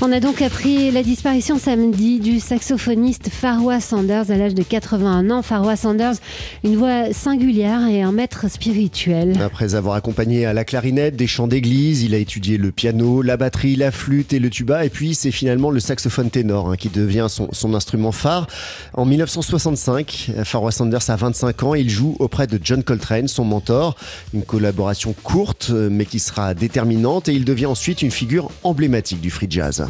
On 0.00 0.12
a 0.12 0.20
donc 0.20 0.42
appris 0.42 0.92
la 0.92 1.02
disparition 1.02 1.58
samedi 1.58 2.20
du 2.20 2.38
saxophoniste 2.38 3.30
Farwa 3.30 3.80
Sanders 3.80 4.30
à 4.30 4.36
l'âge 4.36 4.54
de 4.54 4.62
81 4.62 5.30
ans. 5.30 5.42
Farwa 5.42 5.74
Sanders, 5.74 6.14
une 6.62 6.76
voix 6.76 7.12
singulière 7.12 7.86
et 7.88 8.02
un 8.02 8.12
maître 8.12 8.48
spirituel. 8.48 9.36
Après 9.42 9.74
avoir 9.74 9.96
accompagné 9.96 10.46
à 10.46 10.52
la 10.52 10.64
clarinette 10.64 11.16
des 11.16 11.26
chants 11.26 11.48
d'église, 11.48 12.04
il 12.04 12.14
a 12.14 12.18
étudié 12.18 12.58
le 12.58 12.70
piano, 12.70 13.22
la 13.22 13.36
batterie, 13.36 13.74
la 13.74 13.90
flûte 13.90 14.32
et 14.32 14.38
le 14.38 14.50
tuba. 14.50 14.84
Et 14.84 14.88
puis 14.88 15.14
c'est 15.14 15.32
finalement 15.32 15.70
le 15.70 15.80
saxophone 15.80 16.30
ténor 16.30 16.70
hein, 16.70 16.76
qui 16.76 16.88
devient 16.88 17.26
son, 17.28 17.48
son, 17.52 17.74
instrument 17.74 18.12
phare. 18.12 18.46
En 18.94 19.04
1965, 19.04 20.30
Farwa 20.44 20.70
Sanders 20.70 21.10
a 21.10 21.16
25 21.16 21.62
ans 21.64 21.74
il 21.74 21.90
joue 21.90 22.16
auprès 22.18 22.46
de 22.46 22.58
John 22.62 22.82
Coltrane, 22.82 23.28
son 23.28 23.44
mentor. 23.44 23.96
Une 24.32 24.44
collaboration 24.44 25.14
courte 25.24 25.70
mais 25.70 26.06
qui 26.06 26.20
sera 26.20 26.54
déterminante 26.54 27.28
et 27.28 27.34
il 27.34 27.44
devient 27.44 27.66
ensuite 27.66 28.02
une 28.02 28.10
figure 28.10 28.50
emblématique 28.62 29.20
du 29.20 29.30
free 29.30 29.46
jazz. 29.50 29.67
altså. 29.68 29.88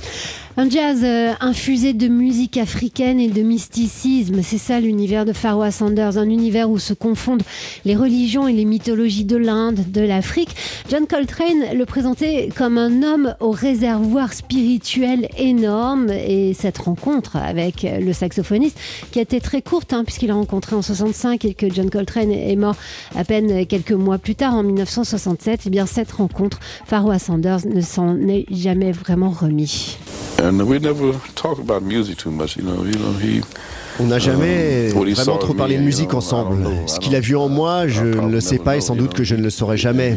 Un 0.60 0.68
jazz 0.68 1.02
euh, 1.04 1.34
infusé 1.40 1.92
de 1.92 2.08
musique 2.08 2.56
africaine 2.56 3.20
et 3.20 3.28
de 3.28 3.42
mysticisme, 3.42 4.42
c'est 4.42 4.58
ça 4.58 4.80
l'univers 4.80 5.24
de 5.24 5.32
Farwa 5.32 5.70
Sanders, 5.70 6.18
un 6.18 6.28
univers 6.28 6.68
où 6.68 6.80
se 6.80 6.94
confondent 6.94 7.44
les 7.84 7.94
religions 7.94 8.48
et 8.48 8.52
les 8.52 8.64
mythologies 8.64 9.24
de 9.24 9.36
l'Inde, 9.36 9.84
de 9.92 10.00
l'Afrique. 10.00 10.56
John 10.90 11.06
Coltrane 11.06 11.76
le 11.76 11.84
présentait 11.84 12.48
comme 12.56 12.76
un 12.76 13.04
homme 13.04 13.36
au 13.38 13.52
réservoir 13.52 14.32
spirituel 14.32 15.28
énorme 15.38 16.10
et 16.10 16.54
cette 16.54 16.78
rencontre 16.78 17.36
avec 17.36 17.84
le 17.84 18.12
saxophoniste 18.12 18.80
qui 19.12 19.20
a 19.20 19.22
été 19.22 19.40
très 19.40 19.62
courte 19.62 19.92
hein, 19.92 20.02
puisqu'il 20.02 20.32
a 20.32 20.34
rencontré 20.34 20.74
en 20.74 20.82
65 20.82 21.44
et 21.44 21.54
que 21.54 21.72
John 21.72 21.88
Coltrane 21.88 22.32
est 22.32 22.56
mort 22.56 22.74
à 23.14 23.22
peine 23.22 23.64
quelques 23.64 23.92
mois 23.92 24.18
plus 24.18 24.34
tard 24.34 24.54
en 24.54 24.64
1967, 24.64 25.60
et 25.60 25.62
eh 25.66 25.70
bien 25.70 25.86
cette 25.86 26.10
rencontre, 26.10 26.58
Farwa 26.84 27.20
Sanders 27.20 27.64
ne 27.64 27.80
s'en 27.80 28.18
est 28.26 28.44
jamais 28.50 28.90
vraiment 28.90 29.30
remis. 29.30 29.98
On 34.00 34.06
n'a 34.06 34.18
jamais 34.20 34.88
vraiment 34.88 35.38
trop 35.38 35.54
parlé 35.54 35.76
de 35.76 35.82
musique 35.82 36.14
ensemble. 36.14 36.68
Ce 36.86 37.00
qu'il 37.00 37.16
a 37.16 37.20
vu 37.20 37.36
en 37.36 37.48
moi, 37.48 37.88
je 37.88 38.04
ne 38.04 38.30
le 38.30 38.40
sais 38.40 38.58
pas 38.58 38.76
et 38.76 38.80
sans 38.80 38.94
doute 38.94 39.12
que 39.12 39.24
je 39.24 39.34
ne 39.34 39.42
le 39.42 39.50
saurai 39.50 39.76
jamais. 39.76 40.16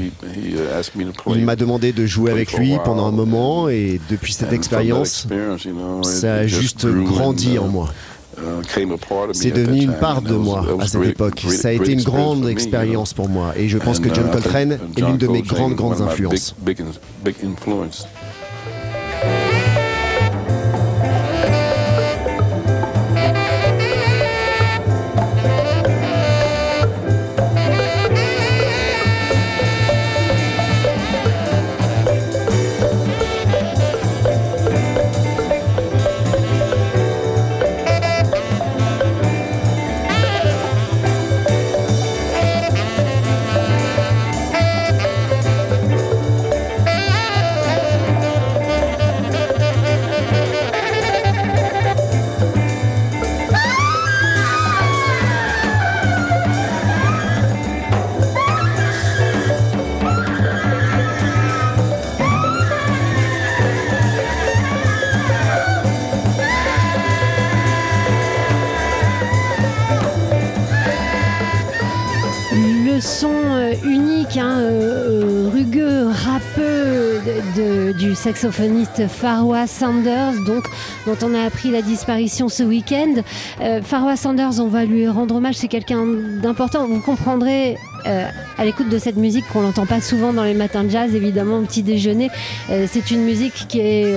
Il 1.27 1.45
m'a 1.45 1.55
demandé 1.55 1.91
de 1.91 2.05
jouer 2.05 2.31
avec 2.31 2.53
lui 2.53 2.75
pendant 2.83 3.07
un 3.07 3.11
moment 3.11 3.69
et 3.69 3.99
depuis 4.09 4.33
cette 4.33 4.53
expérience, 4.53 5.27
ça 6.03 6.33
a 6.35 6.47
juste 6.47 6.85
grandi 6.87 7.57
en 7.57 7.67
moi. 7.67 7.89
C'est 9.33 9.51
devenu 9.51 9.81
une 9.81 9.93
part 9.93 10.21
de 10.21 10.35
moi 10.35 10.65
à 10.79 10.87
cette 10.87 11.03
époque. 11.03 11.41
Ça 11.49 11.69
a 11.69 11.71
été 11.71 11.91
une 11.93 12.03
grande 12.03 12.47
expérience 12.47 13.13
pour 13.13 13.29
moi 13.29 13.53
et 13.57 13.67
je 13.67 13.77
pense 13.77 13.99
que 13.99 14.13
John 14.13 14.29
Coltrane 14.31 14.79
est 14.95 15.01
l'une 15.01 15.17
de 15.17 15.27
mes 15.27 15.41
grandes, 15.41 15.73
grandes 15.73 16.01
influences. 16.01 16.55
Du 77.97 78.15
saxophoniste 78.15 79.07
Farwa 79.07 79.67
Sanders, 79.67 80.33
donc, 80.45 80.65
dont 81.05 81.17
on 81.23 81.33
a 81.33 81.41
appris 81.41 81.71
la 81.71 81.81
disparition 81.81 82.49
ce 82.49 82.63
week-end. 82.63 83.21
Farwa 83.83 84.15
Sanders, 84.15 84.59
on 84.59 84.67
va 84.67 84.85
lui 84.85 85.07
rendre 85.07 85.35
hommage, 85.35 85.55
c'est 85.55 85.67
quelqu'un 85.67 86.05
d'important. 86.41 86.87
Vous 86.87 86.99
comprendrez 86.99 87.77
à 88.05 88.65
l'écoute 88.65 88.89
de 88.89 88.97
cette 88.97 89.17
musique 89.17 89.45
qu'on 89.51 89.61
n'entend 89.61 89.85
pas 89.85 90.01
souvent 90.01 90.33
dans 90.33 90.43
les 90.43 90.53
matins 90.53 90.83
de 90.83 90.89
jazz, 90.89 91.13
évidemment 91.13 91.59
au 91.59 91.61
petit 91.61 91.83
déjeuner. 91.83 92.29
c'est 92.67 93.11
une 93.11 93.23
musique 93.23 93.67
qui 93.67 93.79
est 93.79 94.15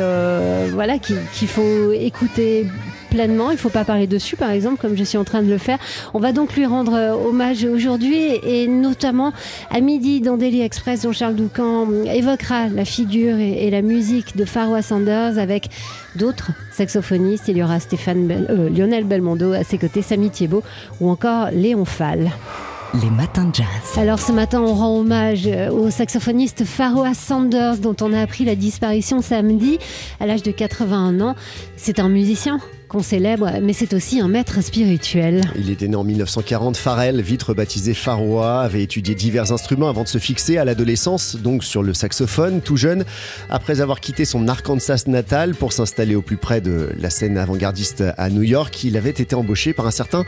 voilà 0.73 0.99
qu'il 0.99 1.49
faut 1.49 1.93
écouter 1.93 2.67
pleinement. 3.15 3.51
Il 3.51 3.55
ne 3.55 3.59
faut 3.59 3.71
pas 3.71 3.85
parler 3.85 4.09
dessus, 4.09 4.37
par 4.37 4.51
exemple, 4.51 4.81
comme 4.81 4.97
je 4.97 5.05
suis 5.05 5.17
en 5.17 5.23
train 5.23 5.41
de 5.41 5.49
le 5.49 5.59
faire. 5.59 5.79
On 6.15 6.19
va 6.19 6.33
donc 6.33 6.57
lui 6.57 6.67
rendre 6.67 6.95
euh, 6.95 7.13
hommage 7.13 7.65
aujourd'hui 7.65 8.17
et 8.43 8.67
notamment 8.67 9.33
à 9.71 9.81
midi 9.81 10.21
dans 10.21 10.37
Daily 10.37 10.63
Express, 10.63 11.03
dont 11.03 11.13
Charles 11.13 11.37
Doucan 11.37 11.87
évoquera 12.07 12.69
la 12.69 12.85
figure 12.85 13.39
et, 13.39 13.71
la 13.71 13.83
musique 13.83 14.37
de 14.37 14.45
Farwa 14.45 14.83
Sanders 14.83 15.39
avec 15.39 15.69
d'autres 16.17 16.51
saxophonistes. 16.73 17.47
Il 17.47 17.57
y 17.57 17.63
aura 17.63 17.79
Stéphane 17.79 18.47
euh, 18.51 18.69
Lionel 18.69 19.05
Belmondo 19.05 19.53
à 19.53 19.63
ses 19.63 19.79
côtés, 19.79 20.03
Samy 20.03 20.31
Thiebaud 20.31 20.65
ou 21.01 21.09
encore 21.09 21.51
Léon 21.53 21.85
Fall 21.85 22.33
les 23.03 23.11
matins 23.11 23.47
de 23.47 23.55
jazz. 23.55 23.67
Alors 23.97 24.21
ce 24.21 24.31
matin, 24.31 24.61
on 24.61 24.73
rend 24.73 24.99
hommage 24.99 25.47
euh, 25.47 25.69
au 25.71 25.91
saxophoniste 25.91 26.65
Farwa 26.65 27.13
Sanders, 27.13 27.79
dont 27.79 27.97
on 28.01 28.13
a 28.13 28.21
appris 28.21 28.45
la 28.45 28.55
disparition 28.55 29.21
samedi 29.21 29.79
à 30.21 30.27
l'âge 30.27 30.45
de 30.45 30.53
81 30.53 31.21
ans. 31.21 31.35
C'est 31.77 31.99
un 31.99 32.09
musicien 32.09 32.61
qu'on 32.95 33.03
célèbre, 33.03 33.51
mais 33.61 33.73
c'est 33.73 33.93
aussi 33.93 34.21
un 34.21 34.29
maître 34.29 34.63
spirituel. 34.63 35.41
Il 35.59 35.69
était 35.69 35.89
né 35.89 35.97
en 35.97 36.05
1940. 36.05 36.77
Farrell, 36.77 37.21
vite 37.21 37.43
rebaptisé 37.43 37.93
Farwa, 37.93 38.61
avait 38.61 38.85
étudié 38.85 39.17
divers 39.17 39.51
instruments 39.51 39.89
avant 39.89 40.05
de 40.05 40.09
se 40.09 40.19
fixer 40.19 40.59
à 40.59 40.65
l'adolescence, 40.65 41.35
donc 41.35 41.65
sur 41.65 41.83
le 41.83 41.93
saxophone, 41.93 42.61
tout 42.61 42.77
jeune. 42.77 43.05
Après 43.51 43.81
avoir 43.81 43.99
quitté 43.99 44.25
son 44.25 44.47
Arkansas 44.47 45.05
natal 45.09 45.57
pour 45.57 45.73
s'installer 45.73 46.15
au 46.15 46.23
plus 46.23 46.37
près 46.37 46.61
de 46.61 46.91
la 46.97 47.11
scène 47.11 47.37
avant-gardiste 47.37 48.05
à 48.17 48.31
New 48.31 48.45
York, 48.45 48.85
il 48.85 48.97
avait 48.97 49.11
été 49.11 49.35
embauché 49.35 49.73
par 49.73 49.89
un 49.89 49.91
certain 49.91 50.25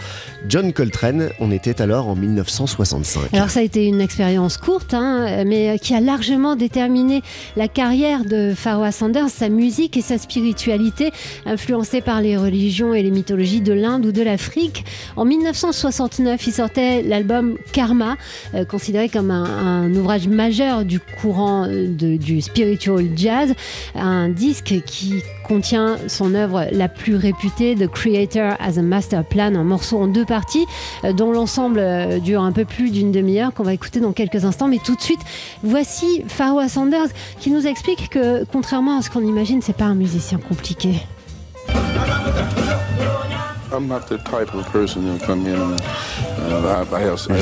John 0.48 0.72
Coltrane. 0.72 1.28
On 1.38 1.52
était 1.52 1.80
alors 1.80 2.08
en 2.08 2.16
1965. 2.16 3.32
Alors 3.32 3.50
ça 3.50 3.60
a 3.60 3.62
été 3.62 3.86
une 3.86 4.00
expérience 4.00 4.56
courte, 4.56 4.92
hein, 4.92 5.44
mais 5.46 5.78
qui 5.78 5.94
a 5.94 6.00
largement 6.00 6.56
déterminé 6.56 7.22
la 7.54 7.68
carrière 7.68 8.24
de 8.24 8.54
Farwa 8.56 8.90
Sanders, 8.90 9.28
sa 9.28 9.50
musique 9.50 9.96
et 9.96 10.02
sa 10.02 10.18
spiritualité, 10.18 11.12
influencée 11.46 12.00
par 12.00 12.20
les 12.20 12.36
religions 12.36 12.55
et 12.94 13.02
les 13.02 13.10
mythologies 13.10 13.60
de 13.60 13.72
l'Inde 13.72 14.06
ou 14.06 14.12
de 14.12 14.22
l'Afrique. 14.22 14.84
En 15.16 15.24
1969, 15.24 16.46
il 16.46 16.52
sortait 16.52 17.02
l'album 17.02 17.56
Karma, 17.72 18.16
euh, 18.54 18.64
considéré 18.64 19.08
comme 19.08 19.30
un, 19.30 19.94
ouvrage 19.94 20.26
majeur 20.26 20.84
du 20.84 20.98
courant 21.00 21.66
euh, 21.68 21.86
du 21.86 22.40
spiritual 22.40 23.06
jazz, 23.14 23.52
un 23.94 24.28
disque 24.28 24.74
qui 24.86 25.22
contient 25.46 25.96
son 26.08 26.34
œuvre 26.34 26.66
la 26.72 26.88
plus 26.88 27.16
réputée, 27.16 27.74
The 27.74 27.88
Creator 27.88 28.54
as 28.58 28.78
a 28.78 28.82
Master 28.82 29.24
Plan, 29.24 29.54
un 29.54 29.64
morceau 29.64 29.98
en 29.98 30.06
deux 30.06 30.24
parties, 30.24 30.64
euh, 31.04 31.12
dont 31.12 31.32
l'ensemble 31.32 31.82
dure 32.20 32.42
un 32.42 32.52
peu 32.52 32.64
plus 32.64 32.90
d'une 32.90 33.12
demi-heure, 33.12 33.52
qu'on 33.52 33.64
va 33.64 33.74
écouter 33.74 34.00
dans 34.00 34.12
quelques 34.12 34.44
instants. 34.44 34.68
Mais 34.68 34.80
tout 34.84 34.96
de 34.96 35.02
suite, 35.02 35.20
voici 35.62 36.22
Farwa 36.26 36.68
Sanders 36.68 37.08
qui 37.38 37.50
nous 37.50 37.66
explique 37.66 38.08
que, 38.08 38.44
contrairement 38.44 38.98
à 38.98 39.02
ce 39.02 39.10
qu'on 39.10 39.22
imagine, 39.22 39.60
c'est 39.62 39.76
pas 39.76 39.84
un 39.84 39.94
musicien 39.94 40.38
compliqué. 40.38 40.96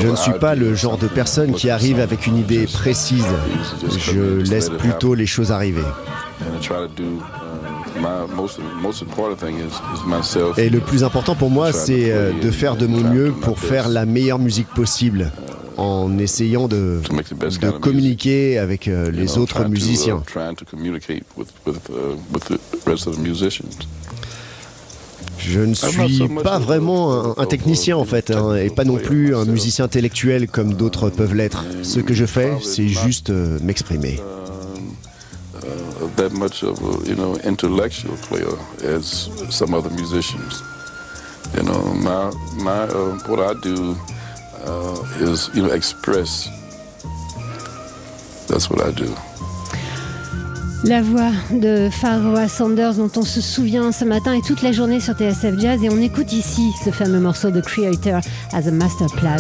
Je 0.00 0.08
ne 0.08 0.16
suis 0.16 0.32
pas 0.32 0.54
le 0.54 0.74
genre 0.74 0.98
de 0.98 1.06
personne 1.06 1.52
qui 1.52 1.70
arrive 1.70 2.00
avec 2.00 2.26
une 2.26 2.38
idée 2.38 2.66
précise. 2.66 3.26
Je 3.98 4.40
laisse 4.50 4.70
plutôt 4.70 5.14
les 5.14 5.26
choses 5.26 5.52
arriver. 5.52 5.82
Et 10.56 10.68
le 10.70 10.80
plus 10.80 11.04
important 11.04 11.34
pour 11.34 11.50
moi, 11.50 11.72
c'est 11.72 12.10
euh, 12.10 12.32
de 12.40 12.50
faire 12.50 12.76
de 12.76 12.86
mon 12.86 13.00
mieux 13.02 13.32
pour 13.32 13.58
faire 13.58 13.88
la 13.88 14.04
meilleure 14.04 14.38
musique 14.38 14.68
possible 14.68 15.30
en 15.76 16.18
essayant 16.18 16.68
de, 16.68 17.00
de 17.60 17.70
communiquer 17.70 18.58
avec 18.58 18.88
euh, 18.88 19.10
les 19.10 19.38
autres 19.38 19.64
musiciens. 19.68 20.22
Je 25.46 25.60
ne 25.60 25.74
suis 25.74 26.28
pas 26.42 26.58
vraiment 26.58 27.38
un, 27.38 27.46
technicien 27.46 27.96
en 27.96 28.04
fait, 28.04 28.30
hein, 28.30 28.56
et 28.56 28.70
pas 28.70 28.84
non 28.84 28.96
plus 28.96 29.34
un 29.34 29.44
musicien 29.44 29.84
intellectuel 29.84 30.48
comme 30.48 30.74
d'autres 30.74 31.10
peuvent 31.10 31.34
l'être. 31.34 31.64
Ce 31.82 32.00
que 32.00 32.14
je 32.14 32.26
fais, 32.26 32.52
c'est 32.62 32.88
juste 32.88 33.30
euh, 33.30 33.58
m'exprimer. 33.62 34.20
that 36.16 36.32
much 36.32 36.62
of 36.62 36.78
a 36.82 37.08
you 37.08 37.16
know 37.16 37.36
intellectual 37.44 38.16
player 38.28 38.56
as 38.82 39.28
some 39.50 39.74
other 39.74 39.90
musicians. 39.90 40.62
You 41.56 41.62
know, 41.62 41.82
my 41.94 42.30
my 42.62 42.82
uh, 42.82 43.18
what 43.28 43.40
I 43.40 43.54
do 43.60 43.96
uh, 44.64 45.02
is 45.20 45.50
you 45.54 45.62
know 45.62 45.70
express. 45.70 46.48
That's 48.48 48.70
what 48.70 48.80
I 48.82 48.90
do. 48.92 49.14
La 50.86 51.00
voix 51.00 51.30
de 51.50 51.88
Pharoah 51.90 52.46
Sanders 52.46 52.96
dont 52.96 53.10
on 53.16 53.22
se 53.22 53.40
souvient 53.40 53.90
ce 53.90 54.04
matin 54.04 54.34
et 54.34 54.42
toute 54.42 54.60
la 54.60 54.70
journée 54.70 55.00
sur 55.00 55.14
TSF 55.14 55.58
Jazz 55.58 55.82
et 55.82 55.88
on 55.88 55.98
écoute 55.98 56.32
ici 56.32 56.72
ce 56.84 56.90
fameux 56.90 57.20
morceau 57.20 57.50
de 57.50 57.62
Creator 57.62 58.20
as 58.52 58.68
a 58.68 58.70
Master 58.70 59.06
Plan. 59.16 59.36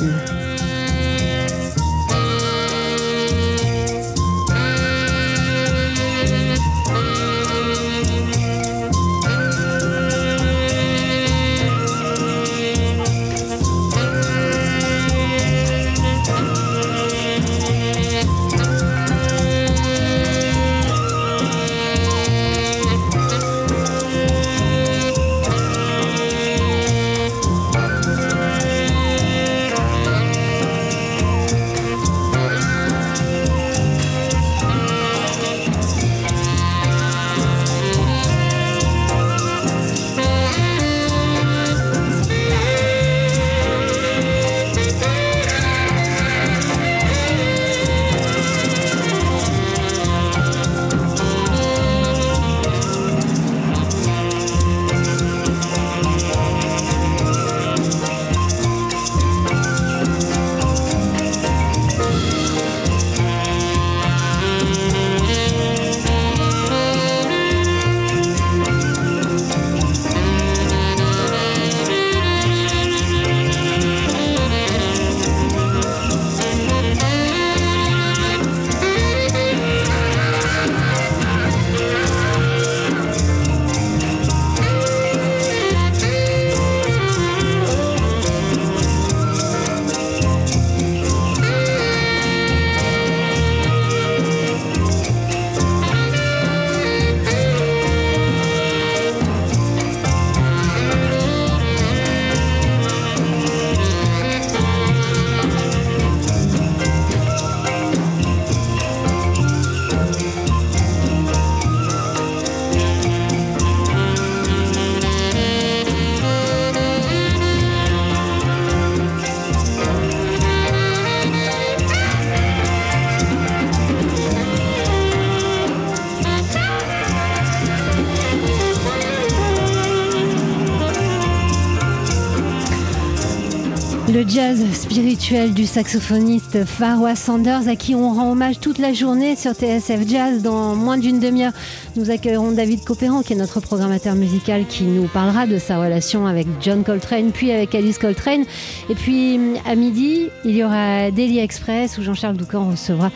Jazz 134.12 134.62
spirituel 134.72 135.54
du 135.54 135.66
saxophoniste 135.66 136.64
Farwa 136.64 137.16
Sanders, 137.16 137.68
à 137.68 137.76
qui 137.76 137.94
on 137.94 138.12
rend 138.12 138.32
hommage 138.32 138.60
toute 138.60 138.78
la 138.78 138.92
journée 138.92 139.34
sur 139.34 139.52
TSF 139.52 140.06
Jazz. 140.06 140.42
Dans 140.42 140.74
moins 140.74 140.98
d'une 140.98 141.20
demi-heure, 141.20 141.52
nous 141.96 142.10
accueillerons 142.10 142.52
David 142.52 142.84
Copéran, 142.84 143.22
qui 143.22 143.32
est 143.32 143.36
notre 143.36 143.60
programmateur 143.60 144.14
musical, 144.14 144.66
qui 144.66 144.84
nous 144.84 145.08
parlera 145.08 145.46
de 145.46 145.58
sa 145.58 145.78
relation 145.78 146.26
avec 146.26 146.46
John 146.60 146.84
Coltrane, 146.84 147.32
puis 147.32 147.50
avec 147.50 147.74
Alice 147.74 147.98
Coltrane. 147.98 148.44
Et 148.90 148.94
puis 148.94 149.38
à 149.66 149.74
midi, 149.74 150.28
il 150.44 150.56
y 150.56 150.64
aura 150.64 151.10
Daily 151.10 151.38
Express, 151.38 151.98
où 151.98 152.02
Jean-Charles 152.02 152.36
Doucan 152.36 152.70
recevra 152.70 153.10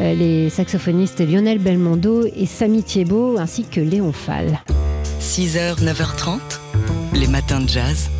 euh, 0.00 0.14
les 0.14 0.50
saxophonistes 0.50 1.20
Lionel 1.20 1.58
Belmondo 1.58 2.24
et 2.24 2.46
Samy 2.46 2.82
Thiebaud, 2.82 3.38
ainsi 3.38 3.64
que 3.64 3.80
Léon 3.80 4.12
Fall. 4.12 4.60
6h, 5.20 5.82
9h30, 5.84 6.38
les 7.14 7.28
matins 7.28 7.60
de 7.60 7.68
jazz. 7.68 8.10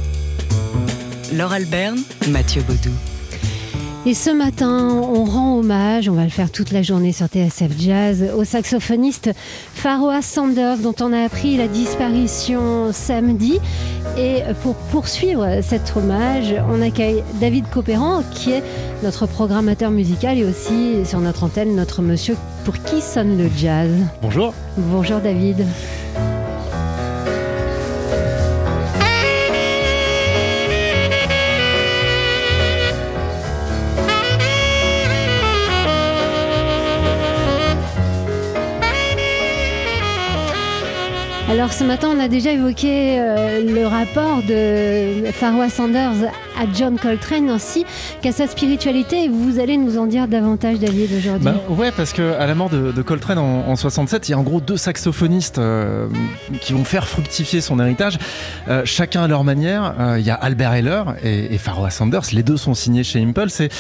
Laure 1.32 1.52
Alberne, 1.52 1.98
Mathieu 2.28 2.62
Baudou. 2.62 2.90
Et 4.04 4.14
ce 4.14 4.30
matin, 4.30 4.88
on 4.88 5.24
rend 5.24 5.58
hommage, 5.58 6.08
on 6.08 6.14
va 6.14 6.24
le 6.24 6.30
faire 6.30 6.50
toute 6.50 6.72
la 6.72 6.82
journée 6.82 7.12
sur 7.12 7.26
TSF 7.26 7.70
Jazz, 7.78 8.24
au 8.34 8.42
saxophoniste 8.44 9.30
Pharoah 9.74 10.22
Sanders, 10.22 10.78
dont 10.78 10.94
on 11.00 11.12
a 11.12 11.22
appris 11.22 11.56
la 11.56 11.68
disparition 11.68 12.92
samedi. 12.92 13.60
Et 14.18 14.40
pour 14.62 14.74
poursuivre 14.74 15.60
cet 15.62 15.94
hommage, 15.96 16.54
on 16.68 16.82
accueille 16.82 17.22
David 17.40 17.68
Copéran, 17.70 18.22
qui 18.32 18.52
est 18.52 18.64
notre 19.04 19.26
programmateur 19.26 19.90
musical 19.90 20.38
et 20.38 20.44
aussi 20.44 21.04
sur 21.04 21.20
notre 21.20 21.44
antenne, 21.44 21.76
notre 21.76 22.02
monsieur 22.02 22.36
pour 22.64 22.82
qui 22.82 23.00
sonne 23.00 23.38
le 23.38 23.48
jazz. 23.56 23.90
Bonjour. 24.22 24.52
Bonjour 24.76 25.20
David. 25.20 25.64
Alors 41.50 41.72
ce 41.72 41.82
matin, 41.82 42.10
on 42.16 42.20
a 42.20 42.28
déjà 42.28 42.52
évoqué 42.52 43.18
euh, 43.18 43.60
le 43.60 43.84
rapport 43.84 44.40
de 44.44 45.32
Pharoah 45.32 45.68
Sanders 45.68 46.30
à 46.60 46.64
John 46.74 46.98
Coltrane 46.98 47.48
ainsi 47.48 47.86
qu'à 48.20 48.32
sa 48.32 48.46
spiritualité. 48.46 49.28
Vous 49.28 49.58
allez 49.58 49.78
nous 49.78 49.98
en 49.98 50.06
dire 50.06 50.28
davantage, 50.28 50.78
David, 50.78 51.10
aujourd'hui. 51.16 51.44
Bah, 51.44 51.54
ouais, 51.70 51.90
parce 51.90 52.12
que 52.12 52.34
à 52.38 52.46
la 52.46 52.54
mort 52.54 52.68
de, 52.68 53.02
Coltrane 53.02 53.38
en, 53.38 53.76
67, 53.76 54.28
il 54.28 54.32
y 54.32 54.34
a 54.34 54.38
en 54.38 54.42
gros 54.42 54.60
deux 54.60 54.76
saxophonistes 54.76 55.58
euh, 55.58 56.06
qui 56.60 56.74
vont 56.74 56.84
faire 56.84 57.08
fructifier 57.08 57.60
son 57.60 57.80
héritage, 57.80 58.18
euh, 58.68 58.82
chacun 58.84 59.22
à 59.22 59.28
leur 59.28 59.42
manière. 59.42 59.94
il 60.18 60.24
y 60.24 60.30
a 60.30 60.34
Albert 60.34 60.74
Heller 60.74 61.04
et, 61.22 61.54
et 61.54 61.58
Pharoah 61.58 61.90
Sanders. 61.90 62.26
Les 62.32 62.42
deux 62.42 62.58
sont 62.58 62.74
signés 62.74 63.04
chez 63.04 63.22
Impulse. 63.22 63.60
Et 63.60 63.70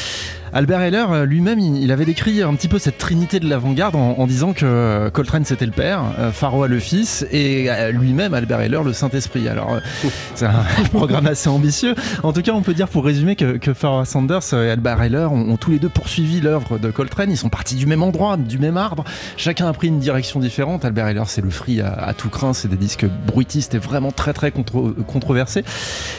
Albert 0.52 0.80
Heller 0.80 1.12
euh, 1.12 1.24
lui-même, 1.26 1.60
il 1.60 1.92
avait 1.92 2.04
décrit 2.04 2.42
un 2.42 2.54
petit 2.54 2.66
peu 2.68 2.78
cette 2.78 2.98
trinité 2.98 3.38
de 3.38 3.48
l'avant-garde 3.48 3.94
en, 3.94 4.26
disant 4.26 4.52
que 4.52 4.64
euh, 4.64 5.10
Coltrane 5.10 5.44
c'était 5.44 5.66
le 5.66 5.72
père, 5.72 6.02
Faroua 6.32 6.66
le 6.66 6.80
fils 6.80 7.24
et 7.30 7.70
euh, 7.70 7.92
lui-même 7.92 8.34
Albert 8.34 8.60
Heller 8.60 8.82
le 8.82 8.92
Saint-Esprit. 8.92 9.48
Alors 9.48 9.78
c'est 10.34 10.46
un 10.46 10.64
programme 10.92 11.26
assez 11.26 11.48
ambitieux. 11.48 11.94
En 12.22 12.32
tout 12.32 12.42
cas, 12.42 12.52
on 12.52 12.62
peut 12.62 12.69
dire 12.74 12.88
pour 12.88 13.04
résumer 13.04 13.36
que, 13.36 13.56
que 13.56 13.74
Farrah 13.74 14.04
Sanders 14.04 14.54
et 14.54 14.70
Albert 14.70 15.02
Heller 15.02 15.32
ont, 15.32 15.56
tous 15.56 15.70
les 15.70 15.78
deux 15.78 15.88
poursuivi 15.88 16.40
l'œuvre 16.40 16.78
de 16.78 16.90
Coltrane. 16.90 17.30
Ils 17.30 17.36
sont 17.36 17.48
partis 17.48 17.74
du 17.74 17.86
même 17.86 18.02
endroit, 18.02 18.36
du 18.36 18.58
même 18.58 18.76
arbre. 18.76 19.04
Chacun 19.36 19.66
a 19.66 19.72
pris 19.72 19.88
une 19.88 19.98
direction 19.98 20.40
différente. 20.40 20.84
Albert 20.84 21.08
Heller, 21.08 21.24
c'est 21.26 21.42
le 21.42 21.50
free 21.50 21.80
à, 21.80 22.12
tout 22.16 22.28
craint. 22.28 22.52
C'est 22.52 22.68
des 22.68 22.76
disques 22.76 23.06
bruitistes 23.26 23.74
et 23.74 23.78
vraiment 23.78 24.12
très 24.12 24.32
très 24.32 24.50
controversés. 24.52 25.64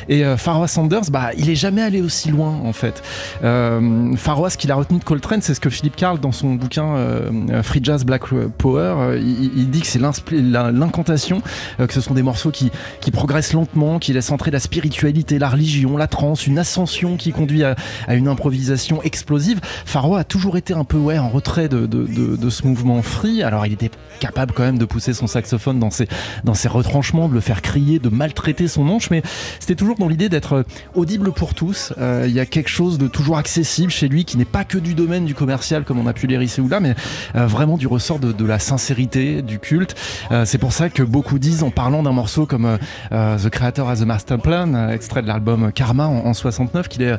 Et 0.10 0.26
euh, 0.26 0.38
Sanders, 0.68 1.10
bah, 1.12 1.32
il 1.38 1.50
est 1.50 1.56
jamais 1.56 1.82
allé 1.82 2.02
aussi 2.02 2.30
loin 2.30 2.60
en 2.64 2.74
fait. 2.74 3.02
Euh, 3.44 4.16
ce 4.50 4.58
qu'il 4.58 4.72
a 4.72 4.76
retenu 4.76 5.00
de 5.00 5.04
Coltrane, 5.04 5.42
c'est 5.42 5.54
ce 5.54 5.60
que 5.60 5.70
Philippe 5.70 5.96
Carl 5.96 6.20
dans 6.20 6.32
son 6.32 6.56
bouquin 6.56 6.96
euh, 6.96 7.64
Free 7.64 7.80
Jazz 7.84 8.06
Black 8.06 8.24
Power, 8.58 8.96
euh, 8.98 9.20
il, 9.20 9.70
dit 9.70 9.82
que 9.82 9.88
c'est 9.88 10.00
l'incantation, 10.00 11.42
que 11.78 11.94
ce 11.94 12.02
sont 12.02 12.14
des 12.14 12.24
morceaux 12.24 12.52
qui, 12.52 12.72
qui 13.00 13.12
progressent 13.12 13.54
lentement, 13.54 14.00
qui 14.00 14.14
laissent 14.14 14.32
entrer 14.32 14.52
la 14.52 14.60
spiritualité, 14.60 15.40
la 15.40 15.50
religion, 15.50 15.98
la 15.98 16.08
trance, 16.08 16.31
une 16.36 16.60
ascension 16.60 17.18
qui 17.18 17.32
conduit 17.32 17.64
à, 17.64 17.76
une 18.10 18.28
improvisation 18.28 19.02
explosive. 19.04 19.60
Pharaoh 19.86 20.16
a 20.16 20.24
toujours 20.24 20.58
été 20.58 20.74
un 20.74 20.84
peu 20.84 20.98
ouais, 20.98 21.18
en 21.18 21.30
retrait 21.30 21.70
de, 21.70 21.86
de, 21.86 22.50
ce 22.50 22.68
mouvement 22.68 23.02
free. 23.02 23.44
Alors 23.44 23.66
il 23.66 23.74
était 23.74 23.92
capable 24.20 24.54
quand 24.54 24.64
même 24.64 24.78
de 24.78 24.86
pousser 24.86 25.14
son 25.14 25.28
saxophone 25.28 25.80
dans 25.80 25.90
ses, 25.90 26.08
dans 26.44 26.54
ses 26.54 26.68
retranchements, 26.68 27.30
de 27.30 27.34
le 27.34 27.40
faire 27.40 27.62
crier, 27.62 28.00
de 28.00 28.10
maltraiter 28.10 28.68
son 28.68 28.84
manche, 28.84 29.10
mais 29.10 29.22
c'était 29.60 29.76
toujours 29.76 29.96
dans 29.96 30.08
l'idée 30.08 30.30
d'être 30.30 30.66
audible 30.96 31.32
pour 31.32 31.54
tous. 31.54 31.94
Euh, 31.98 32.26
il 32.28 32.34
y 32.34 32.40
a 32.40 32.46
quelque 32.46 32.70
chose 32.70 32.98
de 32.98 33.08
toujours 33.08 33.38
accessible 33.38 33.92
chez 33.92 34.08
lui 34.08 34.26
qui 34.26 34.38
n'est 34.38 34.46
pas 34.46 34.64
que 34.64 34.78
du 34.78 34.94
domaine 34.94 35.26
du 35.26 35.36
commercial 35.36 35.84
comme 35.84 36.00
on 36.00 36.08
a 36.08 36.14
pu 36.14 36.32
ici 36.32 36.62
ou 36.62 36.70
là, 36.70 36.80
mais 36.80 36.96
euh, 37.36 37.46
vraiment 37.46 37.78
du 37.78 37.88
ressort 37.88 38.20
de, 38.20 38.32
de, 38.32 38.46
la 38.46 38.58
sincérité, 38.58 39.42
du 39.42 39.60
culte. 39.60 39.96
Euh, 40.32 40.46
c'est 40.46 40.58
pour 40.58 40.72
ça 40.72 40.90
que 40.90 41.04
beaucoup 41.04 41.40
disent 41.40 41.64
en 41.64 41.72
parlant 41.72 42.04
d'un 42.04 42.14
morceau 42.14 42.46
comme 42.46 42.78
The 43.12 43.50
Creator 43.50 43.90
as 43.90 44.02
a 44.02 44.06
Master 44.06 44.38
Plan, 44.38 44.90
extrait 44.90 45.22
de 45.22 45.28
l'album 45.28 45.72
Karma 45.74 46.08
en, 46.24 46.34
69, 46.34 46.88
qu'il 46.88 47.04
est 47.04 47.18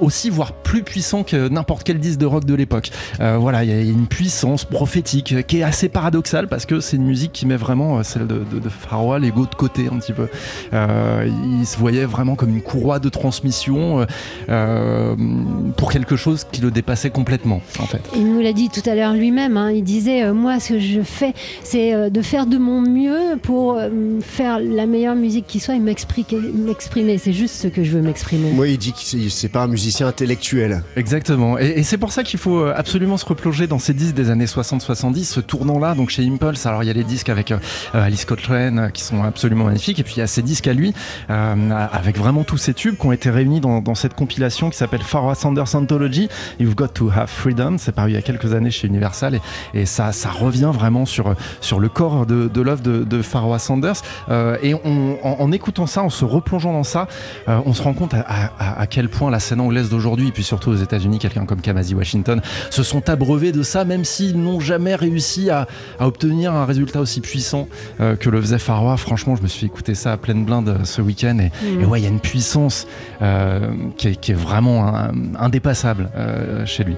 aussi 0.00 0.30
voire 0.30 0.52
plus 0.52 0.82
puissant 0.82 1.22
que 1.22 1.48
n'importe 1.48 1.84
quel 1.84 1.98
disque 1.98 2.18
de 2.18 2.26
rock 2.26 2.44
de 2.44 2.54
l'époque. 2.54 2.90
voilà, 3.18 3.64
il 3.64 3.70
y 3.70 3.72
a 3.72 3.80
une 3.80 4.06
puissance 4.06 4.64
prophétique 4.64 5.46
qui 5.46 5.58
est 5.58 5.62
assez 5.62 5.88
paradoxale 5.88 6.48
parce 6.48 6.66
que 6.66 6.80
c'est 6.80 6.96
une 6.96 7.06
musique 7.06 7.32
qui 7.32 7.46
met 7.46 7.56
vraiment 7.56 8.02
celle 8.02 8.26
de, 8.26 8.38
de, 8.38 8.58
de 8.58 9.20
l'ego 9.20 9.46
de 9.46 9.54
côté 9.54 9.88
un 9.92 9.98
petit 9.98 10.12
peu. 10.12 10.28
il 10.72 11.66
se 11.66 11.76
voyait 11.78 12.04
vraiment 12.04 12.36
comme 12.36 12.50
une 12.50 12.62
courroie 12.62 12.98
de 12.98 13.08
transmission 13.08 14.06
pour 15.76 15.90
quelque 15.90 16.16
chose 16.16 16.46
qui 16.50 16.60
le 16.60 16.70
dépassait 16.70 17.10
complètement 17.10 17.60
en 17.78 17.86
fait. 17.86 18.00
Il 18.14 18.32
nous 18.32 18.40
l'a 18.40 18.52
dit 18.52 18.68
tout 18.68 18.88
à 18.88 18.94
l'heure 18.94 19.14
lui-même, 19.14 19.56
hein. 19.56 19.70
il 19.70 19.84
disait 19.84 20.24
euh, 20.24 20.34
moi 20.34 20.60
ce 20.60 20.74
que 20.74 20.78
je 20.78 21.00
fais 21.02 21.32
c'est 21.62 21.94
euh, 21.94 22.10
de 22.10 22.22
faire 22.22 22.46
de 22.46 22.58
mon 22.58 22.80
mieux 22.80 23.36
pour 23.42 23.74
euh, 23.74 24.20
faire 24.20 24.58
la 24.60 24.86
meilleure 24.86 25.16
musique 25.16 25.46
qui 25.46 25.60
soit 25.60 25.74
et 25.74 25.80
m'exprimer, 25.80 27.18
c'est 27.18 27.32
juste 27.32 27.54
ce 27.54 27.68
que 27.68 27.84
je 27.86 27.96
veux 27.96 28.02
m'exprimer. 28.02 28.52
Moi 28.52 28.68
il 28.68 28.78
dit 28.78 28.92
que 28.92 29.28
c'est 29.28 29.48
pas 29.48 29.62
un 29.62 29.66
musicien 29.68 30.06
intellectuel. 30.08 30.82
Exactement 30.96 31.58
et, 31.58 31.82
c'est 31.82 31.98
pour 31.98 32.12
ça 32.12 32.22
qu'il 32.22 32.38
faut 32.38 32.64
absolument 32.64 33.16
se 33.16 33.24
replonger 33.24 33.66
dans 33.66 33.78
ces 33.78 33.94
disques 33.94 34.14
des 34.14 34.30
années 34.30 34.46
60-70, 34.46 35.24
ce 35.24 35.40
tournant-là 35.40 35.94
donc 35.94 36.10
chez 36.10 36.26
Impulse, 36.26 36.66
alors 36.66 36.82
il 36.82 36.86
y 36.86 36.90
a 36.90 36.92
les 36.92 37.04
disques 37.04 37.28
avec 37.28 37.52
Alice 37.94 38.24
Coltrane 38.24 38.90
qui 38.92 39.02
sont 39.02 39.22
absolument 39.22 39.64
magnifiques 39.64 39.98
et 39.98 40.02
puis 40.02 40.14
il 40.16 40.20
y 40.20 40.22
a 40.22 40.26
ces 40.26 40.42
disques 40.42 40.66
à 40.66 40.72
lui 40.72 40.94
avec 41.28 42.18
vraiment 42.18 42.44
tous 42.44 42.58
ces 42.58 42.74
tubes 42.74 42.96
qui 42.96 43.06
ont 43.06 43.12
été 43.12 43.30
réunis 43.30 43.60
dans, 43.60 43.80
dans 43.80 43.94
cette 43.94 44.14
compilation 44.14 44.70
qui 44.70 44.76
s'appelle 44.76 45.02
Pharaoh 45.02 45.34
Sanders 45.34 45.74
Anthology, 45.74 46.28
You've 46.58 46.74
Got 46.74 46.88
to 46.88 47.10
Have 47.14 47.28
Freedom, 47.28 47.76
c'est 47.78 47.92
paru 47.92 48.10
il 48.10 48.14
y 48.14 48.18
a 48.18 48.22
quelques 48.22 48.52
années 48.52 48.70
chez 48.70 48.86
Universal 48.88 49.36
et, 49.74 49.80
et 49.80 49.86
ça, 49.86 50.12
ça 50.12 50.30
revient 50.30 50.70
vraiment 50.72 51.06
sur, 51.06 51.34
sur 51.60 51.80
le 51.80 51.88
corps 51.88 52.26
de, 52.26 52.48
de 52.48 52.60
l'œuvre 52.60 52.82
de, 52.82 53.04
de 53.04 53.22
Sanders. 53.58 54.02
Euh, 54.28 54.56
et 54.62 54.74
on, 54.74 55.18
en, 55.22 55.52
écoutant 55.52 55.86
ça, 55.86 56.02
en 56.02 56.10
se 56.10 56.24
replongeant 56.24 56.72
dans 56.72 56.84
ça, 56.84 57.08
euh, 57.48 57.60
on 57.64 57.72
se 57.76 57.82
rend 57.82 57.92
compte 57.92 58.14
à, 58.14 58.20
à, 58.20 58.80
à, 58.80 58.86
quel 58.86 59.08
point 59.08 59.30
la 59.30 59.40
scène 59.40 59.60
anglaise 59.60 59.88
d'aujourd'hui, 59.88 60.28
et 60.28 60.32
puis 60.32 60.42
surtout 60.42 60.70
aux 60.70 60.76
États-Unis, 60.76 61.18
quelqu'un 61.18 61.46
comme 61.46 61.60
Kamasi 61.60 61.94
Washington, 61.94 62.40
se 62.70 62.82
sont 62.82 63.08
abreuvés 63.08 63.52
de 63.52 63.62
ça, 63.62 63.84
même 63.84 64.04
s'ils 64.04 64.40
n'ont 64.40 64.60
jamais 64.60 64.94
réussi 64.94 65.50
à, 65.50 65.66
à, 65.98 66.06
obtenir 66.06 66.54
un 66.54 66.64
résultat 66.64 67.00
aussi 67.00 67.20
puissant 67.20 67.68
euh, 68.00 68.16
que 68.16 68.30
le 68.30 68.40
faisait 68.40 68.58
Pharaoh. 68.58 68.96
Franchement, 68.96 69.36
je 69.36 69.42
me 69.42 69.48
suis 69.48 69.66
écouté 69.66 69.94
ça 69.94 70.12
à 70.12 70.16
pleine 70.16 70.44
blinde 70.44 70.80
ce 70.84 71.02
week-end 71.02 71.38
et, 71.38 71.50
mm. 71.64 71.82
et 71.82 71.84
ouais, 71.84 72.00
il 72.00 72.04
y 72.04 72.06
a 72.06 72.10
une 72.10 72.20
puissance 72.20 72.86
qui 73.96 74.08
est, 74.08 74.16
qui, 74.16 74.32
est, 74.32 74.34
vraiment 74.34 75.10
indépassable 75.38 76.10
chez 76.64 76.84
lui. 76.84 76.96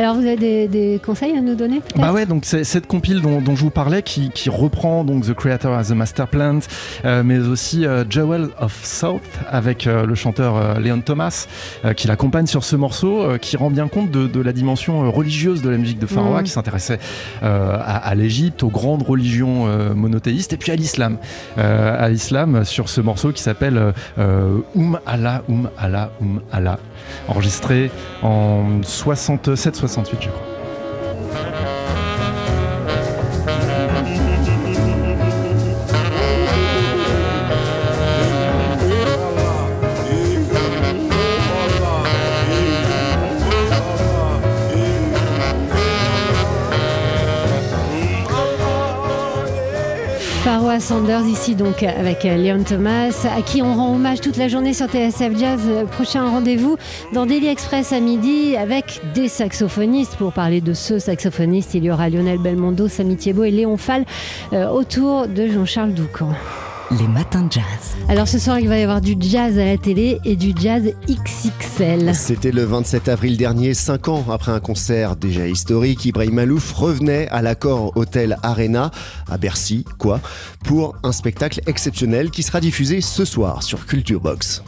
Alors 0.00 0.14
vous 0.14 0.26
avez 0.26 0.66
des, 0.66 0.98
conseils 1.04 1.36
à 1.36 1.42
nous 1.42 1.54
donner 1.54 1.82
Bah 1.94 2.10
ouais, 2.10 2.24
donc 2.24 2.46
c'est 2.46 2.64
cette 2.64 2.86
compile 2.86 3.20
dont, 3.20 3.54
je 3.54 3.60
vous 3.60 3.68
parlais 3.68 4.02
qui, 4.02 4.30
reprend 4.48 5.04
donc 5.04 5.26
The 5.26 5.34
Creator 5.34 5.74
as 5.74 5.92
a 5.92 5.94
Master 5.94 6.26
Plant, 6.26 6.60
euh, 7.04 7.22
mais 7.22 7.38
aussi 7.38 7.84
euh, 7.84 8.02
Jewel 8.08 8.48
of 8.58 8.82
South 8.82 9.20
avec 9.50 9.86
euh, 9.86 10.06
le 10.06 10.14
chanteur 10.14 10.80
Leon 10.80 11.02
Thomas 11.02 11.46
qui 11.96 12.08
l'accompagne 12.08 12.46
sur 12.46 12.64
ce 12.64 12.76
morceau, 12.76 13.36
qui 13.42 13.58
rend 13.58 13.70
bien 13.70 13.88
compte 13.88 14.10
de, 14.10 14.40
la 14.40 14.54
dimension 14.54 15.10
religieuse 15.10 15.60
de 15.60 15.68
la 15.68 15.76
musique 15.76 15.98
de 15.98 16.06
Pharaoh, 16.06 16.40
mm. 16.40 16.44
qui 16.44 16.50
s'intéressait 16.50 16.98
à, 17.42 18.14
l'Égypte, 18.14 18.62
aux 18.62 18.70
grandes 18.70 19.02
religions 19.02 19.66
monothéistes, 19.94 20.54
et 20.54 20.56
puis 20.56 20.72
à 20.72 20.76
l'islam, 20.76 21.18
à 21.58 22.08
l'islam 22.08 22.64
sur 22.64 22.88
ce 22.88 23.02
morceau 23.02 23.32
qui 23.32 23.42
s'appelle 23.42 23.92
Um 24.18 24.98
Allah, 25.04 25.42
Um 25.50 25.68
Allah, 25.76 26.10
Um 26.22 26.40
Allah, 26.52 26.78
enregistré 27.28 27.90
en 28.22 28.82
67 28.82 29.76
68, 29.90 30.22
je 30.22 30.30
crois. 30.30 30.49
Sanders 50.90 51.28
ici 51.28 51.54
donc 51.54 51.84
avec 51.84 52.24
euh, 52.24 52.36
Léon 52.36 52.64
Thomas 52.64 53.24
à 53.24 53.42
qui 53.42 53.62
on 53.62 53.76
rend 53.76 53.94
hommage 53.94 54.20
toute 54.20 54.36
la 54.36 54.48
journée 54.48 54.74
sur 54.74 54.88
TSF 54.88 55.38
Jazz. 55.38 55.60
Euh, 55.68 55.84
prochain 55.84 56.28
rendez-vous 56.28 56.78
dans 57.12 57.26
Daily 57.26 57.46
Express 57.46 57.92
à 57.92 58.00
midi 58.00 58.56
avec 58.56 59.00
des 59.14 59.28
saxophonistes. 59.28 60.16
Pour 60.16 60.32
parler 60.32 60.60
de 60.60 60.74
ce 60.74 60.98
saxophoniste, 60.98 61.74
il 61.74 61.84
y 61.84 61.92
aura 61.92 62.10
Lionel 62.10 62.38
Belmondo, 62.38 62.88
Samy 62.88 63.14
Thiebaud 63.14 63.44
et 63.44 63.52
Léon 63.52 63.76
Fall 63.76 64.04
euh, 64.52 64.68
autour 64.68 65.28
de 65.28 65.46
Jean-Charles 65.46 65.94
Doucan 65.94 66.30
les 66.98 67.06
matins 67.06 67.42
de 67.42 67.52
jazz. 67.52 67.96
Alors 68.08 68.26
ce 68.26 68.38
soir, 68.38 68.58
il 68.58 68.68
va 68.68 68.78
y 68.78 68.82
avoir 68.82 69.00
du 69.00 69.16
jazz 69.18 69.58
à 69.58 69.64
la 69.64 69.78
télé 69.78 70.18
et 70.24 70.36
du 70.36 70.52
jazz 70.56 70.92
XXL. 71.08 72.14
C'était 72.14 72.50
le 72.50 72.64
27 72.64 73.08
avril 73.08 73.36
dernier, 73.36 73.74
cinq 73.74 74.08
ans 74.08 74.24
après 74.30 74.52
un 74.52 74.60
concert 74.60 75.16
déjà 75.16 75.46
historique. 75.46 76.04
Ibrahim 76.04 76.34
Malouf 76.34 76.72
revenait 76.72 77.28
à 77.28 77.42
l'accord 77.42 77.96
Hotel 77.96 78.36
Arena 78.42 78.90
à 79.30 79.38
Bercy, 79.38 79.84
quoi, 79.98 80.20
pour 80.64 80.96
un 81.02 81.12
spectacle 81.12 81.60
exceptionnel 81.66 82.30
qui 82.30 82.42
sera 82.42 82.60
diffusé 82.60 83.00
ce 83.00 83.24
soir 83.24 83.62
sur 83.62 83.86
Culture 83.86 84.20
Box. 84.20 84.62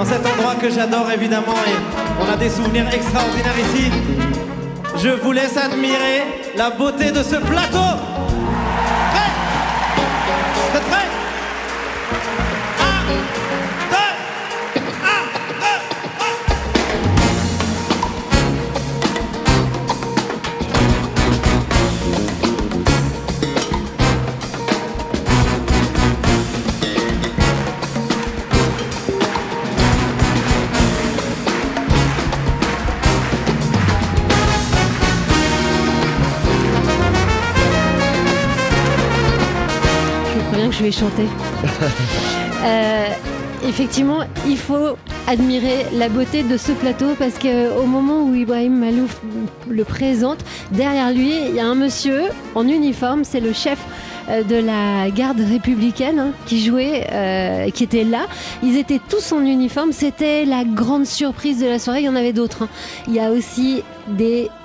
Dans 0.00 0.06
cet 0.06 0.24
endroit 0.24 0.54
que 0.54 0.70
j'adore 0.70 1.10
évidemment 1.12 1.60
et 1.66 2.22
on 2.22 2.32
a 2.32 2.34
des 2.34 2.48
souvenirs 2.48 2.86
extraordinaires 2.90 3.58
ici. 3.58 3.90
Je 4.96 5.10
vous 5.10 5.32
laisse 5.32 5.58
admirer 5.58 6.22
la 6.56 6.70
beauté 6.70 7.10
de 7.10 7.22
ce 7.22 7.36
plateau. 7.36 8.09
Chanter. 40.92 41.26
Euh, 42.62 43.06
effectivement, 43.66 44.18
il 44.46 44.58
faut 44.58 44.98
admirer 45.26 45.86
la 45.94 46.10
beauté 46.10 46.42
de 46.42 46.58
ce 46.58 46.72
plateau 46.72 47.14
parce 47.18 47.38
qu'au 47.38 47.86
moment 47.86 48.20
où 48.24 48.34
Ibrahim 48.34 48.78
Malouf 48.78 49.18
le 49.66 49.82
présente, 49.84 50.40
derrière 50.70 51.10
lui, 51.10 51.32
il 51.48 51.54
y 51.54 51.58
a 51.58 51.64
un 51.64 51.74
monsieur 51.74 52.24
en 52.54 52.68
uniforme, 52.68 53.24
c'est 53.24 53.40
le 53.40 53.54
chef 53.54 53.78
de 54.28 54.56
la 54.56 55.10
garde 55.10 55.40
républicaine 55.40 56.18
hein, 56.18 56.32
qui 56.44 56.62
jouaient, 56.62 57.70
qui 57.72 57.84
étaient 57.84 58.04
là. 58.04 58.26
Ils 58.62 58.76
étaient 58.76 59.00
tous 59.08 59.32
en 59.32 59.40
uniforme. 59.40 59.92
C'était 59.92 60.44
la 60.44 60.64
grande 60.64 61.06
surprise 61.06 61.60
de 61.60 61.66
la 61.66 61.78
soirée. 61.78 62.00
Il 62.00 62.04
y 62.04 62.10
en 62.10 62.16
avait 62.16 62.34
d'autres. 62.34 62.64
Hein. 62.64 62.68
Il 63.08 63.14
y 63.14 63.20
a 63.20 63.30
aussi 63.30 63.82
des 64.06 64.50
euh, 64.50 64.59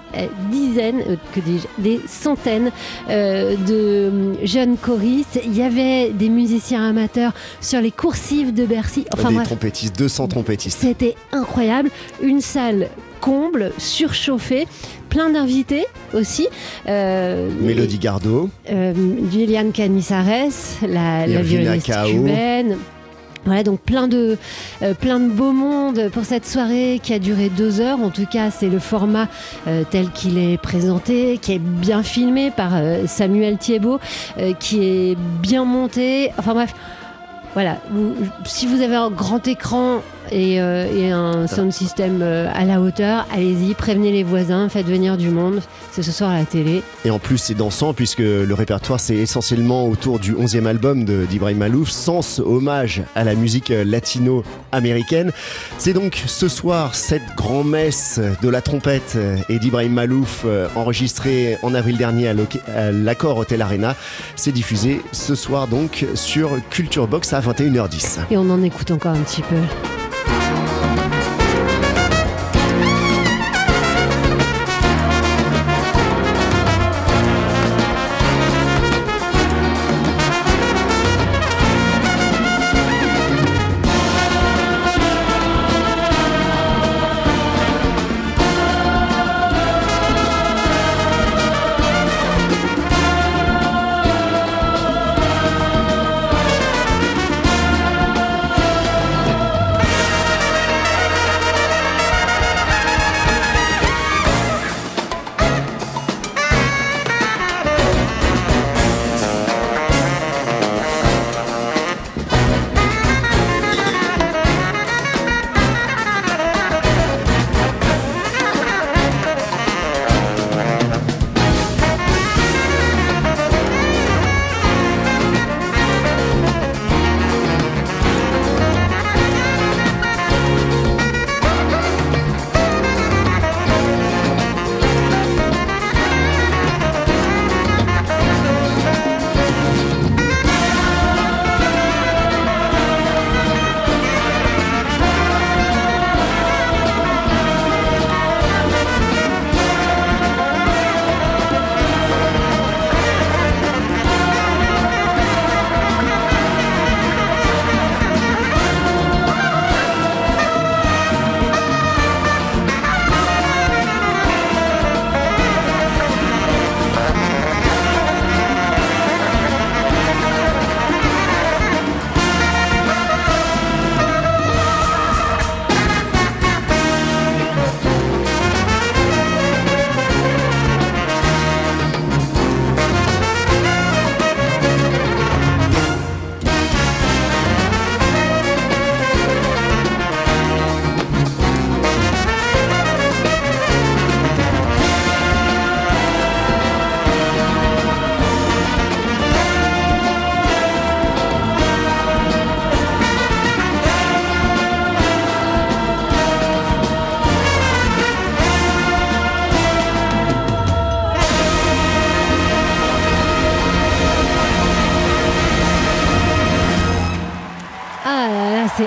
dizaines, 0.51 1.01
euh, 1.07 1.15
que 1.33 1.39
des 1.77 1.99
centaines 2.07 2.71
euh, 3.09 3.55
de 3.55 4.45
jeunes 4.45 4.77
choristes. 4.77 5.39
Il 5.45 5.55
y 5.55 5.61
avait 5.61 6.09
des 6.11 6.29
musiciens 6.29 6.89
amateurs 6.89 7.33
sur 7.61 7.81
les 7.81 7.91
coursives 7.91 8.53
de 8.53 8.65
Bercy. 8.65 9.05
Enfin, 9.13 9.31
des 9.31 9.43
trompettistes, 9.43 9.97
200 9.97 10.27
trompettistes. 10.27 10.79
C'était 10.79 11.15
incroyable. 11.31 11.89
Une 12.21 12.41
salle 12.41 12.89
comble, 13.21 13.71
surchauffée, 13.77 14.67
plein 15.09 15.29
d'invités 15.29 15.85
aussi. 16.13 16.47
Mélodie 16.85 17.97
Gardot. 17.99 18.49
Euh, 18.69 18.93
Juliane 19.31 19.71
Canisares, 19.71 20.51
la, 20.81 21.25
la 21.25 21.41
violoniste 21.41 21.91
cubaine. 22.05 22.77
Voilà, 23.45 23.63
donc 23.63 23.79
plein 23.79 24.07
de, 24.07 24.37
euh, 24.81 24.93
plein 24.95 25.19
de 25.19 25.29
beau 25.29 25.51
monde 25.51 26.09
pour 26.11 26.25
cette 26.25 26.47
soirée 26.47 26.99
qui 27.01 27.13
a 27.13 27.19
duré 27.19 27.49
deux 27.49 27.79
heures. 27.79 27.99
En 27.99 28.09
tout 28.09 28.25
cas, 28.25 28.49
c'est 28.49 28.69
le 28.69 28.79
format 28.79 29.27
euh, 29.67 29.83
tel 29.89 30.09
qu'il 30.09 30.37
est 30.39 30.57
présenté, 30.57 31.37
qui 31.37 31.53
est 31.53 31.59
bien 31.59 32.01
filmé 32.01 32.49
par 32.49 32.71
euh, 32.73 33.05
Samuel 33.05 33.57
Thiebaud, 33.57 33.99
qui 34.59 34.83
est 34.83 35.15
bien 35.41 35.63
monté. 35.63 36.31
Enfin 36.39 36.53
bref, 36.53 36.73
voilà. 37.53 37.77
si 38.45 38.65
vous 38.65 38.81
avez 38.81 38.95
un 38.95 39.11
grand 39.11 39.47
écran 39.47 40.01
et, 40.31 40.55
et 40.55 41.11
un 41.11 41.47
sound 41.47 41.71
system 41.71 42.21
à 42.21 42.65
la 42.65 42.81
hauteur, 42.81 43.25
allez-y, 43.33 43.73
prévenez 43.73 44.11
les 44.11 44.23
voisins, 44.23 44.69
faites 44.69 44.87
venir 44.87 45.17
du 45.17 45.29
monde. 45.29 45.61
C'est 45.91 46.03
ce 46.03 46.11
soir 46.11 46.31
à 46.31 46.37
la 46.39 46.45
télé. 46.45 46.81
Et 47.05 47.11
en 47.11 47.19
plus, 47.19 47.37
c'est 47.37 47.53
dansant 47.53 47.93
puisque 47.93 48.19
le 48.19 48.53
répertoire, 48.53 48.99
c'est 48.99 49.15
essentiellement 49.15 49.87
autour 49.87 50.19
du 50.19 50.33
11e 50.33 50.65
album 50.65 51.05
d'Ibrahim 51.05 51.57
Malouf, 51.57 51.89
sens 51.89 52.39
hommage 52.39 53.03
à 53.15 53.23
la 53.23 53.35
musique 53.35 53.69
latino-américaine. 53.69 55.31
C'est 55.77 55.93
donc 55.93 56.23
ce 56.25 56.47
soir 56.47 56.95
cette 56.95 57.35
grand-messe 57.35 58.19
de 58.41 58.49
la 58.49 58.61
trompette 58.61 59.17
et 59.49 59.59
d'Ibrahim 59.59 59.93
Malouf 59.93 60.45
enregistrée 60.75 61.57
en 61.63 61.73
avril 61.73 61.97
dernier 61.97 62.27
à 62.27 62.91
l'accord 62.91 63.37
Hotel 63.37 63.61
Arena. 63.61 63.95
C'est 64.35 64.51
diffusé 64.51 65.01
ce 65.11 65.35
soir 65.35 65.67
donc 65.67 66.05
sur 66.13 66.51
Culture 66.69 67.07
Box 67.07 67.33
à 67.33 67.41
21h10. 67.41 68.19
Et 68.31 68.37
on 68.37 68.49
en 68.49 68.61
écoute 68.63 68.91
encore 68.91 69.13
un 69.13 69.21
petit 69.21 69.41
peu. 69.41 69.55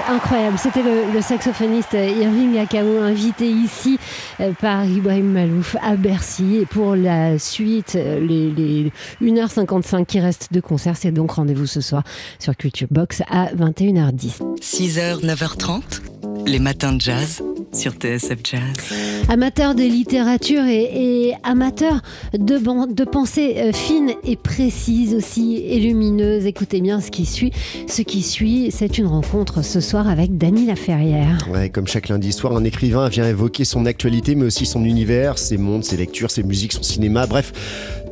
Incroyable. 0.09 0.59
C'était 0.59 0.83
le, 0.83 1.21
saxophoniste 1.21 1.95
Irving 1.95 2.59
Akao, 2.59 2.99
invité 2.99 3.49
ici 3.51 3.99
euh, 4.41 4.53
par 4.53 4.85
Ibrahim 4.85 5.33
Malouf 5.33 5.77
à 5.83 5.97
Bercy. 5.97 6.57
Et 6.63 6.67
pour 6.67 6.95
la 6.95 7.39
suite, 7.39 7.95
euh, 7.97 8.21
les, 8.21 8.93
1h55 9.23 10.07
qui 10.07 10.21
restent 10.21 10.53
de 10.53 10.61
concert, 10.61 10.97
c'est 10.97 11.13
donc 11.13 11.33
rendez-vous 11.33 11.67
ce 11.67 11.81
soir 11.81 12.03
sur 12.39 12.57
Culture 12.57 12.89
Box 12.91 13.23
à 13.31 13.47
21h10. 13.55 14.41
6h, 14.61 15.25
9h30, 15.25 15.83
les 16.47 16.59
matins 16.59 16.93
de 16.93 17.01
jazz 17.01 17.43
sur 17.73 17.93
TSF 17.93 18.39
Jazz. 18.45 19.29
Amateur 19.29 19.75
de 19.75 19.83
littérature 19.83 20.65
et, 20.65 21.35
amateur 21.43 22.01
de, 22.33 22.93
de 22.93 23.05
pensée 23.05 23.57
euh, 23.59 23.73
fine 23.73 24.13
et 24.25 24.37
précise 24.37 25.15
aussi 25.15 25.57
et 25.57 25.79
lumineuse. 25.81 26.47
Écoutez 26.47 26.81
bien 26.81 27.01
ce 27.01 27.11
qui 27.11 27.27
suit. 27.27 27.53
Ce 27.87 28.03
qui 28.03 28.23
suit, 28.23 28.71
c'est 28.71 28.99
une 28.99 29.07
rencontre 29.07 29.63
ce 29.63 29.81
soir 29.81 30.09
avec 30.09 30.39
Dany 30.39 30.67
Laferrière. 30.67 31.47
Ouais, 31.51 31.69
comme 31.69 31.87
chaque 31.87 32.09
lundi 32.09 32.33
soir, 32.33 32.57
un 32.57 32.65
écrivain 32.65 33.09
vient 33.09 33.29
évoquer 33.29 33.65
son 33.65 33.87
actualité, 33.87 34.35
mais 34.35 34.47
aussi 34.47 34.67
son 34.67 34.85
univers, 34.85 35.39
ses 35.39 35.57
mondes, 35.57 35.85
ses 35.85 35.97
lectures, 35.97 36.31
ses 36.31 36.43
musiques, 36.43 36.73
son 36.73 36.83
cinéma, 36.83 37.27
bref 37.27 37.53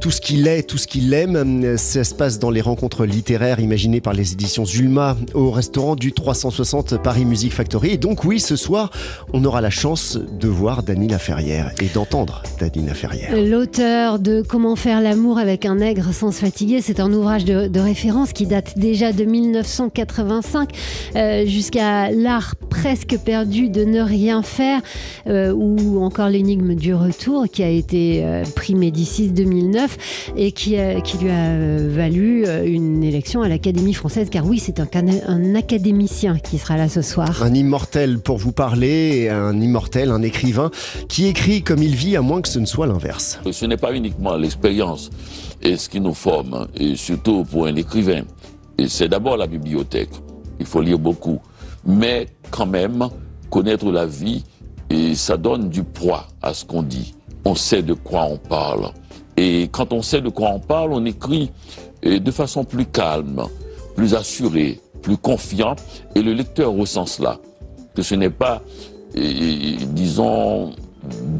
tout 0.00 0.10
ce 0.10 0.20
qu'il 0.20 0.46
est, 0.46 0.62
tout 0.62 0.78
ce 0.78 0.86
qu'il 0.86 1.12
aime. 1.12 1.76
Ça 1.76 2.04
se 2.04 2.14
passe 2.14 2.38
dans 2.38 2.50
les 2.50 2.60
rencontres 2.60 3.04
littéraires 3.04 3.60
imaginées 3.60 4.00
par 4.00 4.12
les 4.12 4.32
éditions 4.32 4.64
Zulma 4.64 5.16
au 5.34 5.50
restaurant 5.50 5.96
du 5.96 6.12
360 6.12 7.02
Paris 7.02 7.24
Music 7.24 7.52
Factory. 7.52 7.90
Et 7.90 7.98
donc 7.98 8.24
oui, 8.24 8.40
ce 8.40 8.56
soir, 8.56 8.90
on 9.32 9.44
aura 9.44 9.60
la 9.60 9.70
chance 9.70 10.18
de 10.18 10.48
voir 10.48 10.82
Dany 10.82 11.08
Laferrière 11.08 11.72
et 11.80 11.88
d'entendre 11.92 12.42
Dany 12.58 12.86
Laferrière. 12.86 13.30
L'auteur 13.36 14.18
de 14.18 14.42
Comment 14.46 14.76
faire 14.76 15.00
l'amour 15.00 15.38
avec 15.38 15.66
un 15.66 15.76
nègre 15.76 16.12
sans 16.12 16.32
se 16.32 16.40
fatiguer, 16.40 16.80
c'est 16.80 17.00
un 17.00 17.12
ouvrage 17.12 17.44
de, 17.44 17.78
référence 17.78 18.32
qui 18.32 18.46
date 18.46 18.78
déjà 18.78 19.12
de 19.12 19.24
1985 19.24 20.70
euh, 21.14 21.46
jusqu'à 21.46 22.10
l'art 22.10 22.54
presque 22.70 23.18
perdu 23.18 23.68
de 23.68 23.84
ne 23.84 24.00
rien 24.00 24.42
faire 24.42 24.80
euh, 25.26 25.52
ou 25.52 26.02
encore 26.02 26.28
l'énigme 26.28 26.74
du 26.74 26.94
retour 26.94 27.46
qui 27.50 27.62
a 27.62 27.68
été 27.68 28.24
euh, 28.24 28.44
pris 28.54 28.74
Médicis 28.74 29.28
2009 29.28 29.85
2009 29.86 30.32
et 30.36 30.52
qui, 30.52 30.76
qui 31.04 31.18
lui 31.18 31.30
a 31.30 31.56
valu 31.88 32.46
une 32.64 33.02
élection 33.02 33.42
à 33.42 33.48
l'Académie 33.48 33.94
française, 33.94 34.28
car 34.30 34.46
oui, 34.46 34.58
c'est 34.58 34.80
un, 34.80 34.88
un 35.26 35.54
académicien 35.54 36.38
qui 36.38 36.58
sera 36.58 36.76
là 36.76 36.88
ce 36.88 37.02
soir. 37.02 37.42
Un 37.42 37.54
immortel 37.54 38.18
pour 38.18 38.38
vous 38.38 38.52
parler, 38.52 39.28
un 39.28 39.60
immortel, 39.60 40.10
un 40.10 40.22
écrivain 40.22 40.70
qui 41.08 41.26
écrit 41.26 41.62
comme 41.62 41.82
il 41.82 41.94
vit, 41.94 42.16
à 42.16 42.22
moins 42.22 42.40
que 42.40 42.48
ce 42.48 42.58
ne 42.58 42.66
soit 42.66 42.86
l'inverse. 42.86 43.40
Ce 43.50 43.66
n'est 43.66 43.76
pas 43.76 43.92
uniquement 43.94 44.36
l'expérience 44.36 45.10
et 45.62 45.76
ce 45.76 45.88
qui 45.88 46.00
nous 46.00 46.14
forme, 46.14 46.54
hein, 46.54 46.66
et 46.76 46.96
surtout 46.96 47.44
pour 47.44 47.66
un 47.66 47.76
écrivain. 47.76 48.22
Et 48.78 48.88
c'est 48.88 49.08
d'abord 49.08 49.36
la 49.36 49.46
bibliothèque. 49.46 50.10
Il 50.60 50.66
faut 50.66 50.82
lire 50.82 50.98
beaucoup. 50.98 51.40
Mais 51.84 52.26
quand 52.50 52.66
même, 52.66 53.08
connaître 53.50 53.90
la 53.90 54.06
vie, 54.06 54.44
et 54.90 55.14
ça 55.14 55.36
donne 55.36 55.68
du 55.68 55.82
poids 55.82 56.28
à 56.42 56.54
ce 56.54 56.64
qu'on 56.64 56.82
dit. 56.82 57.14
On 57.44 57.54
sait 57.54 57.82
de 57.82 57.94
quoi 57.94 58.24
on 58.24 58.36
parle. 58.36 58.90
Et 59.36 59.68
quand 59.70 59.92
on 59.92 60.02
sait 60.02 60.20
de 60.20 60.28
quoi 60.28 60.50
on 60.50 60.60
parle, 60.60 60.92
on 60.92 61.04
écrit 61.04 61.50
de 62.02 62.30
façon 62.30 62.64
plus 62.64 62.86
calme, 62.86 63.44
plus 63.94 64.14
assurée, 64.14 64.80
plus 65.02 65.16
confiant. 65.16 65.76
Et 66.14 66.22
le 66.22 66.32
lecteur 66.32 66.72
ressent 66.72 67.06
cela. 67.06 67.38
Que 67.94 68.02
ce 68.02 68.14
n'est 68.14 68.30
pas, 68.30 68.62
disons, 69.14 70.72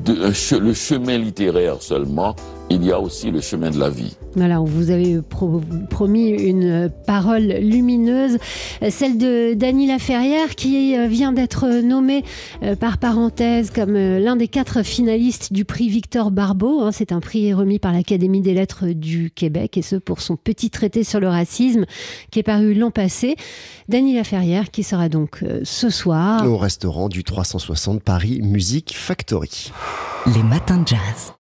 le 0.06 0.72
chemin 0.74 1.18
littéraire 1.18 1.82
seulement, 1.82 2.35
il 2.70 2.85
y 2.85 2.90
a 2.90 3.00
aussi 3.00 3.31
le 3.31 3.40
chemin 3.40 3.70
de 3.70 3.79
la 3.79 3.90
vie. 3.90 4.16
Voilà, 4.35 4.61
on 4.61 4.64
vous 4.64 4.90
avait 4.90 5.20
promis 5.88 6.29
une 6.31 6.90
parole 7.07 7.46
lumineuse, 7.61 8.38
celle 8.90 9.18
de 9.18 9.55
Dany 9.55 9.87
Laferrière 9.87 10.55
qui 10.57 10.96
euh, 10.96 11.07
vient 11.07 11.33
d'être 11.33 11.66
nommée 11.83 12.24
euh, 12.62 12.76
par 12.76 12.98
parenthèse 12.98 13.70
comme 13.70 13.96
euh, 13.96 14.18
l'un 14.18 14.37
des 14.37 14.48
quatre 14.48 14.83
finalistes 14.83 15.52
du 15.52 15.64
prix 15.64 15.88
Victor 15.88 16.31
Barbeau. 16.31 16.83
Hein. 16.83 16.92
C'est 16.92 17.12
un 17.12 17.20
prix 17.20 17.55
remis 17.55 17.79
par 17.79 17.92
l'Académie 17.92 18.42
des 18.42 18.55
lettres 18.55 18.88
du 18.88 19.31
Québec 19.31 19.79
et 19.79 19.83
ce 19.83 19.96
pour 19.96 20.20
son 20.20 20.37
petit 20.37 20.70
traité 20.70 21.05
sur 21.05 21.20
le 21.20 21.29
racisme 21.29 21.87
qui 22.31 22.40
est 22.40 22.44
paru 22.44 22.74
l'an 22.74 22.90
passé. 22.90 23.37
Dany 23.88 24.14
Laferrière 24.14 24.70
qui 24.70 24.83
sera 24.83 25.09
donc 25.09 25.44
ce 25.62 25.90
soir 25.90 26.46
au 26.46 26.57
restaurant 26.57 27.09
du 27.09 27.24
360 27.24 28.02
Paris 28.02 28.40
Music 28.42 28.94
Factory. 28.96 29.72
Les 30.26 30.42
matins 30.42 30.79
de 30.79 30.88
jazz. 30.88 31.33